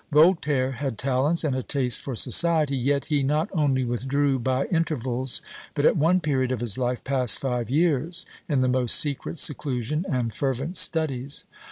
Voltaire 0.11 0.71
had 0.71 0.97
talents, 0.97 1.43
and 1.43 1.55
a 1.55 1.61
taste 1.61 2.01
for 2.01 2.15
society, 2.15 2.75
yet 2.75 3.05
he 3.05 3.21
not 3.21 3.49
only 3.53 3.85
withdrew 3.85 4.39
by 4.39 4.65
intervals, 4.65 5.43
but 5.75 5.85
at 5.85 5.95
one 5.95 6.19
period 6.19 6.51
of 6.51 6.59
his 6.59 6.75
life 6.75 7.03
passed 7.03 7.37
five 7.39 7.69
years 7.69 8.25
in 8.49 8.61
the 8.61 8.67
most 8.67 8.95
secret 8.95 9.37
seclusion 9.37 10.03
and 10.09 10.33
fervent 10.33 10.75
studies. 10.75 11.45